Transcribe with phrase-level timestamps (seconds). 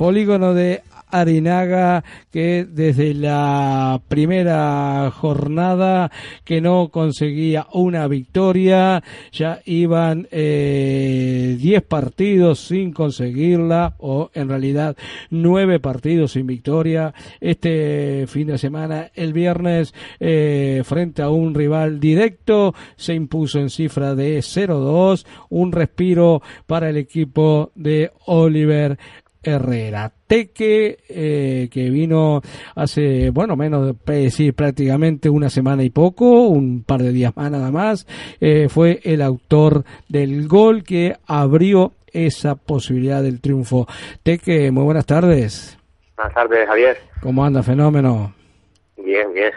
[0.00, 0.80] polígono de
[1.10, 6.10] Arinaga que desde la primera jornada
[6.42, 14.96] que no conseguía una victoria, ya iban eh, 10 partidos sin conseguirla o en realidad
[15.28, 17.12] 9 partidos sin victoria.
[17.38, 23.68] Este fin de semana, el viernes, eh, frente a un rival directo, se impuso en
[23.68, 28.96] cifra de 0-2, un respiro para el equipo de Oliver
[29.42, 30.12] Herrera.
[30.26, 32.40] Teque, eh, que vino
[32.74, 37.50] hace, bueno, menos de decir prácticamente una semana y poco, un par de días más
[37.50, 38.06] nada más,
[38.40, 43.86] eh, fue el autor del gol que abrió esa posibilidad del triunfo.
[44.22, 45.78] Teque, muy buenas tardes.
[46.16, 46.98] Buenas tardes, Javier.
[47.22, 48.34] ¿Cómo anda, fenómeno?
[49.10, 49.52] Bien, bien.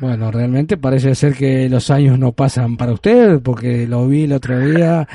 [0.00, 4.32] Bueno, realmente parece ser que los años no pasan para usted, porque lo vi el
[4.32, 5.08] otro día,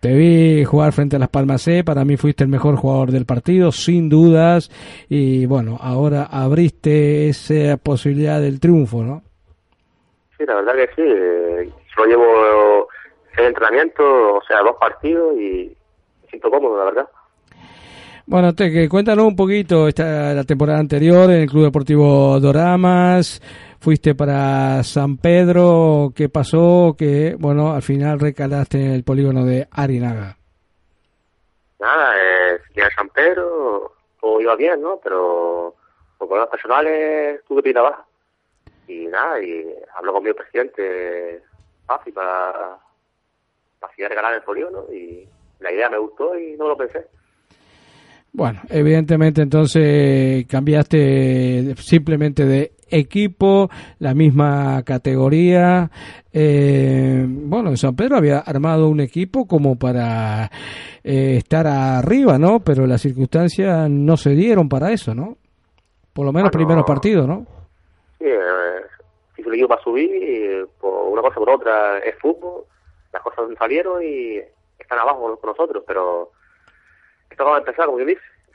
[0.00, 3.26] te vi jugar frente a Las Palmas C, para mí fuiste el mejor jugador del
[3.26, 4.70] partido, sin dudas,
[5.10, 9.22] y bueno, ahora abriste esa posibilidad del triunfo, ¿no?
[10.38, 12.88] Sí, la verdad que sí, yo llevo
[13.36, 15.76] el entrenamiento, o sea, dos partidos y
[16.22, 17.08] me siento cómodo, la verdad.
[18.28, 23.40] Bueno, te, cuéntanos un poquito esta la temporada anterior en el Club Deportivo Doramas.
[23.78, 26.96] Fuiste para San Pedro, ¿qué pasó?
[26.98, 30.36] Que, bueno, al final recalaste en el polígono de Arinaga.
[31.78, 34.98] Nada, eh, a San Pedro, todo iba bien, ¿no?
[35.04, 35.76] Pero
[36.18, 38.04] por problemas personales tuve que ir a baja.
[38.88, 41.44] Y nada, y habló con mi presidente,
[41.86, 42.76] Pafi, para,
[43.78, 45.28] para regalar el polígono y
[45.60, 47.06] la idea me gustó y no lo pensé.
[48.36, 55.90] Bueno, evidentemente entonces cambiaste simplemente de equipo, la misma categoría.
[56.34, 60.50] Eh, bueno, en San Pedro había armado un equipo como para
[61.02, 62.60] eh, estar arriba, ¿no?
[62.60, 65.38] Pero las circunstancias no se dieron para eso, ¿no?
[66.12, 67.46] Por lo menos Bueno, primeros partidos, ¿no?
[68.18, 68.82] Sí, eh,
[69.34, 72.64] se le dio para subir, y por una cosa por otra es fútbol,
[73.14, 74.40] las cosas salieron y
[74.78, 76.32] están abajo con nosotros, pero
[77.30, 78.04] esto acaba de empezar, como yo.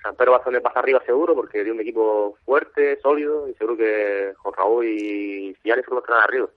[0.01, 3.53] San Pedro va a salir para arriba seguro porque tiene un equipo fuerte, sólido y
[3.53, 6.47] seguro que con Raúl y Ciales que están arriba.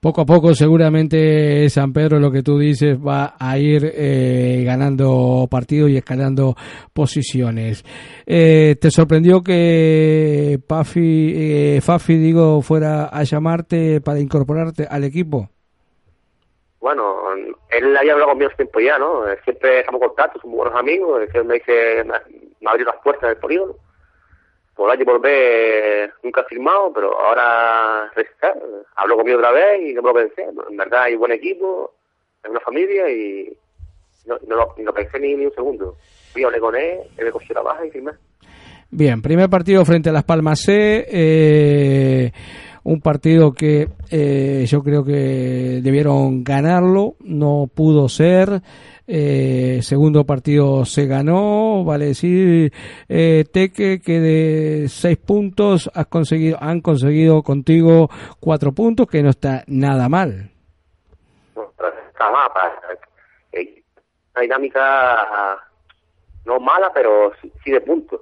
[0.00, 5.46] Poco a poco seguramente San Pedro, lo que tú dices, va a ir eh, ganando
[5.50, 6.54] partidos y escalando
[6.94, 7.84] posiciones.
[8.24, 15.50] Eh, ¿Te sorprendió que Pafi, eh, Fafi, digo, fuera a llamarte para incorporarte al equipo?
[16.80, 17.34] Bueno,
[17.68, 19.28] él había hablado conmigo hace tiempo ya, ¿no?
[19.28, 23.36] Eh, Siempre en contacto, somos buenos amigos, él me dice, me, abrió las puertas del
[23.36, 23.76] polígono.
[24.74, 28.10] Por H por B nunca firmado, pero ahora
[28.96, 30.42] habló conmigo otra vez y no me lo pensé.
[30.42, 31.92] En verdad hay buen equipo,
[32.42, 33.54] es una familia y
[34.24, 35.96] no, no, lo, pensé ni, ni un segundo.
[36.32, 38.12] Fui, hablé con él, él me cogió la baja y firmé.
[38.90, 41.06] Bien, primer partido frente a Las Palmas C.
[41.08, 42.32] Eh,
[42.84, 48.62] un partido que eh, yo creo que debieron ganarlo, no pudo ser.
[49.12, 52.72] Eh, segundo partido se ganó, vale decir,
[53.08, 58.08] eh, Teque, que de seis puntos has conseguido, han conseguido contigo
[58.38, 60.50] cuatro puntos, que no está nada mal.
[61.56, 62.50] Está mal,
[63.52, 63.82] eh,
[64.32, 65.58] una dinámica
[66.44, 68.20] no mala, pero sí, de puntos.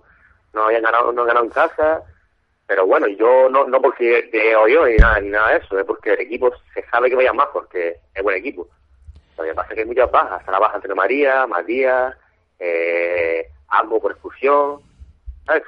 [0.55, 2.03] No habían ganado, no han en casa,
[2.69, 5.87] pero bueno, yo no, no porque de yo ni nada, ni nada de eso, es
[5.87, 8.69] porque el equipo se sabe que vaya más, porque es buen equipo.
[9.39, 12.15] Lo que pasa es que hay muchas bajas, está la baja entre María, Matías,
[12.59, 14.81] eh, Ambo por expulsión,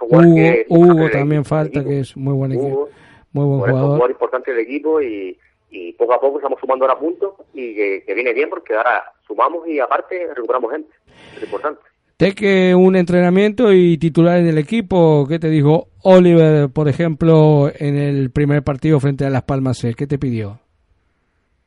[0.00, 2.88] Hugo, que- Hugo del también falta, del que es muy buen equipo, Hugo,
[3.32, 3.86] muy buen por eso, un jugador.
[3.96, 5.38] jugador importante del equipo y,
[5.70, 9.04] y poco a poco estamos sumando ahora puntos y que, que viene bien porque ahora
[9.26, 10.92] sumamos y aparte recuperamos gente.
[11.36, 11.80] Es importante.
[12.18, 15.24] Teque, un entrenamiento y titular en el equipo.
[15.26, 19.94] ¿Qué te dijo Oliver, por ejemplo, en el primer partido frente a Las Palmas C?
[19.94, 20.58] ¿Qué te pidió?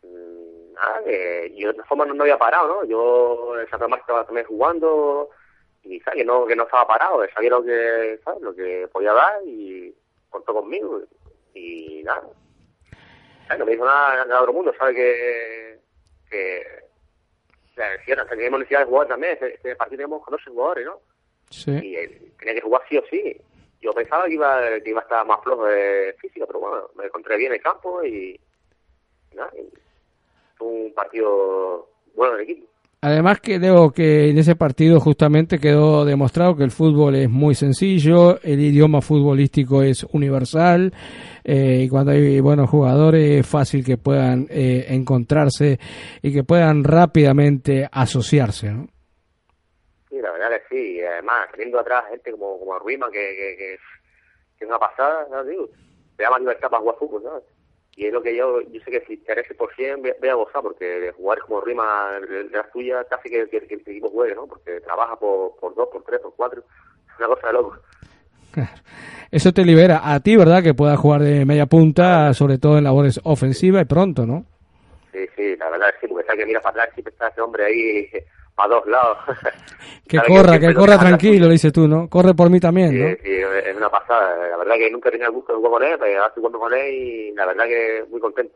[0.03, 2.85] Mm, Nada, que yo de todas formas no, había parado, ¿no?
[2.85, 5.29] Yo en Santa Marta estaba también jugando
[5.83, 6.19] y ¿sabes?
[6.19, 8.41] Que, no, que no estaba parado, que sabía lo que, ¿sabes?
[8.41, 9.93] lo que podía dar y
[10.29, 11.01] contó conmigo
[11.53, 12.23] y nada.
[13.47, 13.59] ¿Sabes?
[13.59, 15.79] No me dijo nada, nada otro mundo, sabe que...
[16.29, 16.63] que
[17.75, 20.99] sea, decía, teníamos necesidad de jugar también, este, este partido teníamos 14 jugadores, ¿no?
[21.49, 21.71] Sí.
[21.71, 23.35] y él tenía que jugar sí o sí.
[23.83, 27.05] Yo pensaba que iba, que iba a estar más flojo de física, pero bueno, me
[27.05, 28.39] encontré bien en el campo y,
[30.55, 32.67] fue un partido bueno del equipo.
[33.01, 38.39] Además creo que en ese partido justamente quedó demostrado que el fútbol es muy sencillo,
[38.41, 40.93] el idioma futbolístico es universal
[41.43, 45.77] eh, y cuando hay buenos jugadores es fácil que puedan eh, encontrarse
[46.21, 48.71] y que puedan rápidamente asociarse.
[48.71, 48.87] ¿no?
[50.23, 50.91] La verdad que sí.
[50.95, 55.43] Y además, teniendo atrás gente como, como Ruima, que, que, que, es una pasada, ¿no?
[55.43, 55.67] Digo,
[56.15, 57.43] te da más libertad para jugar fútbol, ¿sabes?
[57.95, 60.63] Y es lo que yo, yo sé que si te por 100 voy a gozar,
[60.63, 64.47] porque jugar como Rima de la tuya casi que, que, el equipo juegue, ¿no?
[64.47, 66.63] Porque trabaja por, por dos, por tres, por cuatro.
[67.09, 67.77] Es una cosa de loco.
[69.31, 70.63] Eso te libera a ti, ¿verdad?
[70.63, 74.45] Que puedas jugar de media punta, sobre todo en labores ofensivas y pronto, ¿no?
[75.11, 77.65] Sí, sí, la verdad sí, porque está que mira para atrás, siempre está ese hombre
[77.65, 78.09] ahí
[78.57, 79.17] a dos lados.
[80.07, 82.09] que corra, que, corra tranquilo, dices tú, ¿no?
[82.09, 83.15] Corre por mí también, ¿no?
[83.23, 84.49] Sí, es una pasada.
[84.49, 86.59] La verdad que nunca tenía el gusto de jugar con él, pero ahora estoy jugando
[86.59, 88.55] con él y la verdad que muy contento.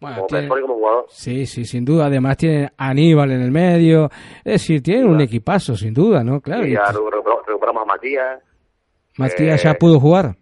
[0.00, 1.06] Bueno, como como jugador.
[1.10, 2.06] Sí, sí, sin duda.
[2.06, 4.08] Además tiene Aníbal en el medio.
[4.38, 6.40] Es decir, tiene un equipazo, sin duda, ¿no?
[6.40, 6.66] Claro.
[6.66, 8.40] Y ya recuperamos a Matías.
[9.18, 10.36] ¿Matías ya pudo jugar?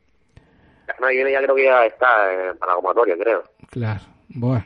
[0.87, 3.43] La semana que viene ya creo que ya está en para la creo.
[3.69, 4.65] Claro, bueno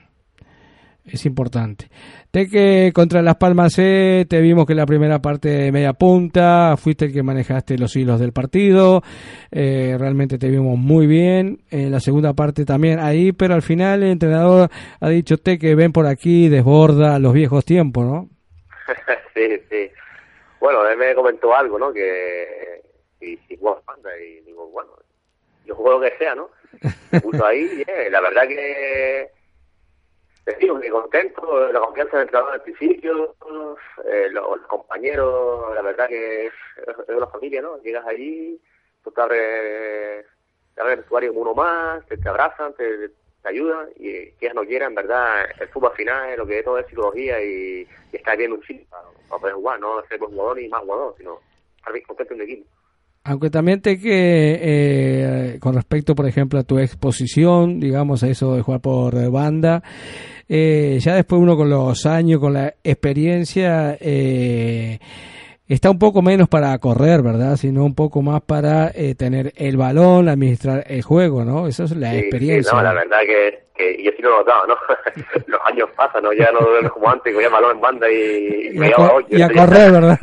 [1.05, 1.89] es importante.
[2.33, 6.79] De que contra Las Palmas C te vimos que la primera parte de media punta
[6.79, 9.03] fuiste el que manejaste los hilos del partido,
[9.51, 14.03] eh, realmente te vimos muy bien, en la segunda parte también ahí, pero al final
[14.03, 18.31] el entrenador ha dicho te que ven por aquí, desborda los viejos tiempos, ¿no?
[19.35, 19.91] sí, sí.
[20.59, 21.93] Bueno, él me comentó algo, ¿no?
[21.93, 22.81] Que
[23.21, 24.91] si, si banda y digo, bueno,
[25.67, 26.49] yo juego lo que sea, ¿no?
[27.21, 29.42] Puso ahí, y, la verdad que
[30.45, 33.37] te digo que contento, la confianza del entrenador al principio,
[34.05, 36.53] eh, los, compañeros, la verdad que es,
[37.09, 37.79] es, una familia, ¿no?
[37.79, 38.61] Llegas allí,
[39.05, 40.27] tú te
[40.75, 44.65] te abres el vestuario como uno más, te, abrazan, te, te ayudan, y quieras no
[44.65, 47.87] quieran, en verdad, el fútbol al final es lo que es todo es psicología y,
[48.13, 51.15] y estar bien un sitio para, poder jugar, no ser buen jugador ni más jugador,
[51.19, 51.41] sino
[51.77, 52.72] estar bien contento en un equipo.
[53.25, 58.57] Aunque también te que, eh, con respecto, por ejemplo, a tu exposición, digamos, a eso
[58.57, 59.83] de jugar por banda,
[60.49, 64.99] eh, ya después uno con los años, con la experiencia, eh,
[65.69, 67.57] está un poco menos para correr, ¿verdad?
[67.57, 71.67] Sino un poco más para eh, tener el balón, administrar el juego, ¿no?
[71.67, 72.71] Eso es la experiencia.
[72.71, 74.77] Sí, no, la verdad que, que yo sí lo he notado, ¿no?
[75.47, 76.33] los años pasan, ¿no?
[76.33, 78.73] Ya no veo como antes, cogía el balón en banda y...
[78.75, 80.19] Y, a, correr, ¿verdad?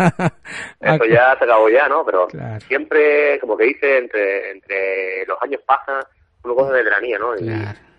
[0.82, 2.06] Eso ya se acabó ya, ¿no?
[2.06, 2.28] Pero
[2.68, 6.04] siempre, como que dice, entre, entre los años pasan,
[6.44, 7.36] uno coge de veteranía, ¿no?
[7.36, 7.90] Y, claro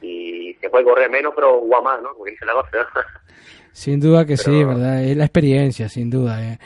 [0.00, 2.12] y, se puede correr menos, pero juega más, ¿no?
[2.12, 2.88] Como dice la cosa.
[3.72, 5.02] Sin duda que sí, ¿verdad?
[5.02, 6.38] Es la experiencia, sin duda.
[6.42, 6.58] ¿eh?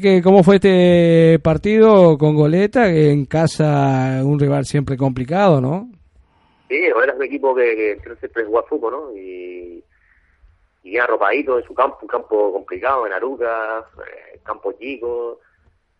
[0.00, 2.90] que, ¿Cómo fue este partido con Goleta?
[2.90, 5.88] En casa, un rival siempre complicado, ¿no?
[6.68, 9.16] Sí, Goleta es un equipo que, que siempre juega fútbol, ¿no?
[9.16, 9.84] Y,
[10.82, 15.40] y arropadito en su campo, un campo complicado, en Aruca, eh, campo chico.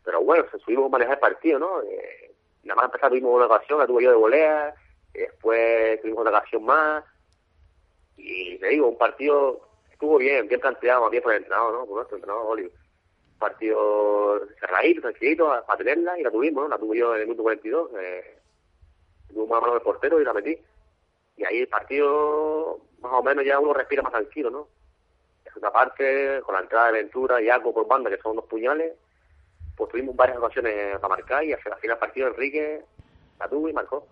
[0.05, 1.83] Pero bueno, se subimos a manejar el partido, ¿no?
[1.83, 2.33] Eh,
[2.65, 4.75] nada más empezar tuvimos una ocasión, la tuve yo de volea
[5.13, 7.05] Después tuvimos una ocasión más.
[8.17, 9.68] Y le digo, un partido
[9.99, 11.85] estuvo bien, bien planteado, bien por el entrenador, ¿no?
[11.87, 12.71] Por nuestro entrenador, Oliver.
[13.37, 16.69] Partido cerradito, tranquilito, para tenerla, y la tuvimos, ¿no?
[16.69, 17.91] La tuve yo en el minuto 42.
[17.99, 18.39] Eh,
[19.29, 20.57] tuve una mano del portero y la metí.
[21.37, 24.69] Y ahí el partido, más o menos, ya uno respira más tranquilo, ¿no?
[25.45, 28.45] Es una parte, con la entrada de Ventura y algo por banda, que son unos
[28.45, 28.93] puñales,
[29.77, 32.85] pues tuvimos varias ocasiones para marcar y hacia la final del partido Enrique
[33.41, 34.07] la tuvo y marcó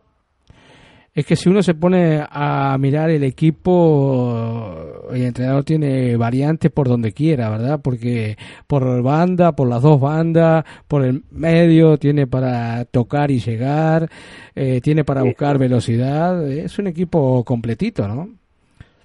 [1.17, 6.89] es que si uno se pone a mirar el equipo, el entrenador tiene variantes por
[6.89, 7.81] donde quiera, ¿verdad?
[7.83, 8.37] Porque
[8.67, 14.11] por banda, por las dos bandas, por el medio, tiene para tocar y llegar,
[14.55, 16.47] eh, tiene para buscar velocidad.
[16.47, 18.29] Es un equipo completito, ¿no?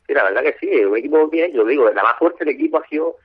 [0.05, 2.77] Sí, la verdad que sí, un equipo bien, yo digo, la más fuerte del equipo
[2.77, 3.15] ha sido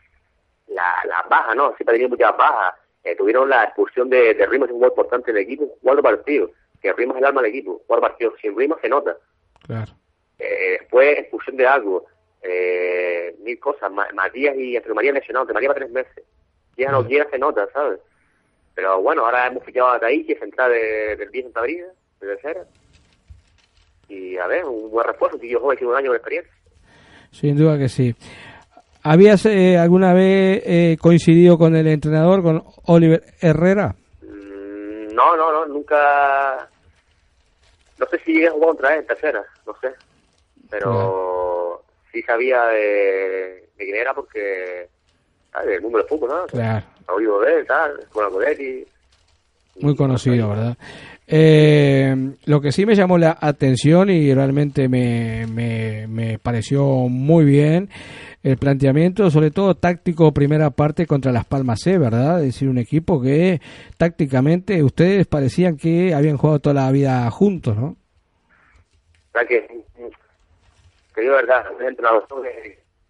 [0.68, 1.74] la, la baja, ¿no?
[1.74, 2.76] Siempre ha tenido muchas bajas.
[3.02, 6.50] Eh, tuvieron la expulsión de, de Ritmo, es un muy importante del equipo, cuatro partidos
[6.80, 7.82] que es el alma del equipo.
[7.86, 9.16] Jugar partido sin Rima se nota.
[9.66, 9.92] Claro.
[10.38, 12.06] Eh, después, expulsión de algo,
[12.42, 13.90] eh, mil cosas.
[14.14, 16.24] Matías y entre María lesionado, María para tres meses.
[16.76, 18.00] Ya no quiera, se nota, ¿sabes?
[18.74, 21.86] Pero bueno, ahora hemos fichado a Taiki, central de, del 10 Santa Brida,
[22.20, 22.64] de tercera.
[24.08, 26.52] Y a ver, un buen refuerzo, que yo joven, un año de experiencia.
[27.30, 28.14] Sin duda que sí.
[29.02, 33.94] ¿Habías eh, alguna vez eh, coincidido con el entrenador, con Oliver Herrera?
[35.16, 36.68] No, no, no, nunca.
[37.98, 39.94] No sé si llegué a jugar contra él en tercera, no sé.
[40.68, 41.82] Pero
[42.12, 44.90] sí sabía de, de, quién era porque.
[45.50, 45.68] ¿sabes?
[45.68, 46.46] Del mundo del fútbol, ¿no?
[46.48, 46.84] Claro.
[47.06, 48.86] Ha oído de él, tal, con Coletti.
[49.80, 50.76] Muy conocido, ¿verdad?
[51.26, 52.14] Eh,
[52.46, 57.90] lo que sí me llamó la atención y realmente me, me, me pareció muy bien
[58.42, 62.38] el planteamiento, sobre todo táctico, primera parte contra Las Palmas C, ¿verdad?
[62.38, 63.60] Es decir, un equipo que
[63.98, 67.96] tácticamente ustedes parecían que habían jugado toda la vida juntos, ¿no?
[69.48, 69.66] Que,
[71.14, 72.26] que yo, verdad, un entrenador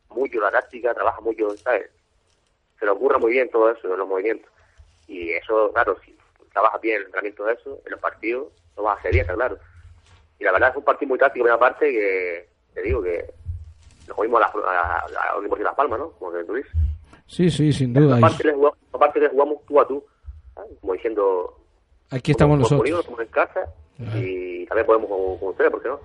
[0.08, 1.90] mucho la táctica, trabaja mucho, ¿sabes?
[2.78, 4.50] se le ocurra muy bien todo eso, los movimientos.
[5.08, 6.15] Y eso, claro, si
[6.56, 8.48] trabajas bien en el entrenamiento de eso, en los partidos,
[8.78, 9.58] lo vas a hacer bien, está claro.
[10.38, 13.26] Y la verdad es un partido muy táctico, una parte que, te digo, que
[14.08, 16.10] nos jugimos a la, a, a, a Las Palmas, ¿no?
[16.12, 16.72] Como que tú dices.
[17.26, 18.16] Sí, sí, sin duda.
[18.16, 20.02] Aparte, le jugamos, aparte le jugamos tú a tú,
[20.80, 21.60] como diciendo...
[22.10, 22.88] Aquí estamos nosotros.
[22.88, 23.66] Estamos en casa
[24.14, 26.00] y también podemos con, con ustedes, ¿por qué no?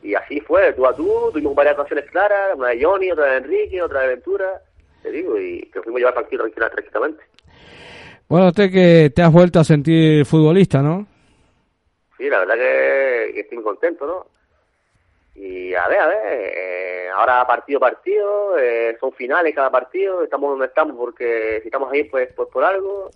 [0.00, 3.36] Y así fue, tú a tú, tuvimos varias actuaciones claras, una de Johnny, otra de
[3.38, 4.62] Enrique, otra de Ventura,
[5.02, 7.24] te digo, y que fuimos a llevar partido tranquilamente.
[8.28, 11.06] Bueno, usted que te has vuelto a sentir futbolista, ¿no?
[12.16, 14.26] Sí, la verdad que, estoy muy contento, ¿no?
[15.34, 20.50] Y a ver, a ver, eh, ahora partido partido, eh, son finales cada partido, estamos
[20.50, 23.10] donde estamos porque si estamos ahí pues, pues por algo,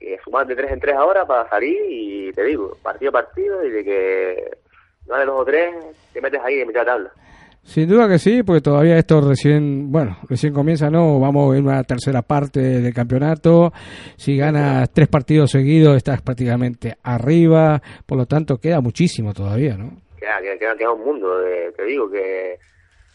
[0.00, 3.70] y sumar de tres en tres ahora para salir y te digo, partido partido y
[3.70, 4.58] de que
[5.06, 5.74] no de dos o tres,
[6.12, 7.12] te metes ahí en mitad de tabla.
[7.62, 11.20] Sin duda que sí, porque todavía esto recién, bueno, recién comienza, ¿no?
[11.20, 13.72] Vamos en una tercera parte del campeonato.
[14.16, 17.80] Si ganas tres partidos seguidos, estás prácticamente arriba.
[18.06, 19.92] Por lo tanto, queda muchísimo todavía, ¿no?
[20.18, 21.28] Queda, queda, un mundo.
[21.76, 22.58] te digo que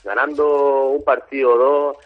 [0.03, 1.97] ganando un partido o dos,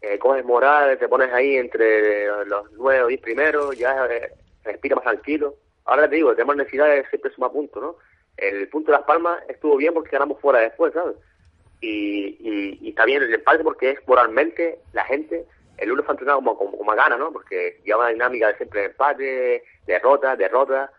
[0.00, 4.32] eh, coges moral, te pones ahí entre los nueve o diez primeros, ya eh,
[4.64, 5.54] respira más tranquilo.
[5.84, 7.96] Ahora te digo, tenemos necesidad de siempre sumar puntos, ¿no?
[8.36, 11.16] El punto de Las Palmas estuvo bien porque ganamos fuera después, ¿sabes?
[11.82, 15.44] Y, y, está bien el empate porque es moralmente la gente,
[15.76, 17.32] el uno está entrenado como, como, como gana, ¿no?
[17.32, 20.90] Porque lleva una dinámica de siempre empate, derrota, derrota.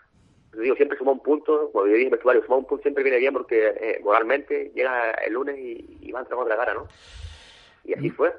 [0.53, 3.17] Yo digo, siempre suma un punto, como yo dije vestuario, suma un punto siempre viene
[3.17, 6.73] bien porque eh, moralmente llega el lunes y, y va a entrar con la cara,
[6.73, 6.87] ¿no?
[7.85, 8.33] Y así fue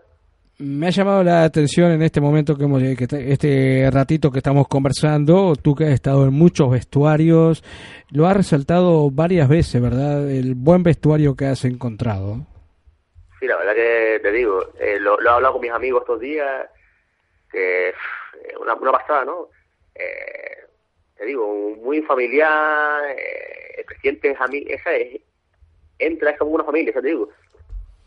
[0.59, 4.69] me ha llamado la atención en este momento que hemos que este ratito que estamos
[4.69, 7.65] conversando, tú que has estado en muchos vestuarios,
[8.11, 10.31] lo has resaltado varias veces, ¿verdad?
[10.31, 12.47] El buen vestuario que has encontrado.
[13.41, 16.71] Sí, la verdad que te digo, eh, lo, he hablado con mis amigos estos días,
[17.51, 17.93] que
[18.61, 19.49] una, una pasada, ¿no?
[19.95, 20.65] Eh,
[21.17, 25.21] te digo, muy familiar, eh, el presidente es a mí, esa es,
[25.99, 27.29] entra, es como una familia, te digo.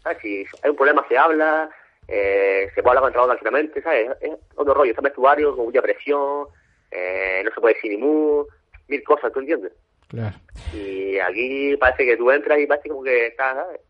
[0.04, 0.20] ¿Sabes?
[0.22, 1.70] Si hay un problema se habla,
[2.08, 4.10] eh, se puede hablar con el tranquilamente, ¿sabes?
[4.22, 6.48] Es otro rollo, está vestuario con mucha presión,
[6.92, 8.46] eh, no se puede decir ni mu,
[8.88, 9.74] mil cosas, ¿tú entiendes?
[10.08, 10.38] Claro.
[10.74, 13.82] Y aquí parece que tú entras y parece como que estás, ¿sabes?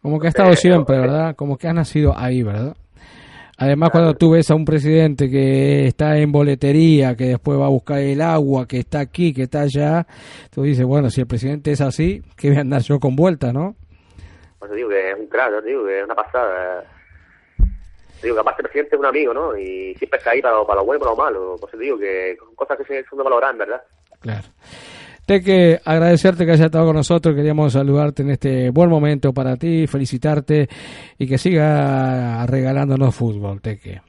[0.00, 1.34] Como que ha estado siempre, ¿verdad?
[1.34, 2.76] Como que has nacido ahí, ¿verdad?
[3.58, 7.70] Además, cuando tú ves a un presidente que está en boletería, que después va a
[7.70, 10.06] buscar el agua, que está aquí, que está allá,
[10.50, 13.52] tú dices, bueno, si el presidente es así, ¿qué voy a andar yo con vuelta,
[13.52, 13.74] no?
[14.58, 16.84] Pues digo que es un crack, digo que es una pasada
[18.22, 19.56] digo que aparte el presidente es un amigo, ¿no?
[19.56, 21.56] Y siempre está ahí para, para lo bueno y para lo malo.
[21.60, 23.82] Pues te digo que cosas que se son de valorar, ¿verdad?
[24.20, 24.44] Claro.
[25.26, 29.88] Teque, agradecerte que hayas estado con nosotros, queríamos saludarte en este buen momento para ti,
[29.88, 30.68] felicitarte
[31.18, 34.00] y que siga regalándonos fútbol, Teque.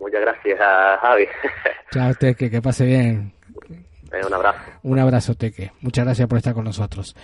[0.00, 0.58] Muchas gracias,
[1.00, 1.26] Javi.
[1.92, 3.32] Chao, Teque, que pase bien.
[4.26, 4.58] un abrazo.
[4.82, 5.70] Un abrazo, Teque.
[5.80, 7.14] Muchas gracias por estar con nosotros.